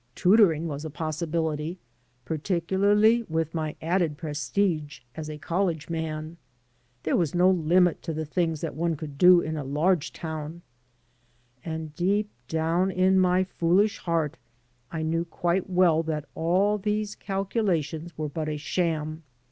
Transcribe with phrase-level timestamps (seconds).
[0.15, 1.77] Tutoring was a possibility,
[2.25, 6.37] particularly with my added prestige as a college man.
[7.03, 10.63] There was no limit to the things that one could do in a large town.
[11.63, 14.37] And deep down in my foolish heart
[14.91, 19.21] I knew quite well that all these calculations were but a sham.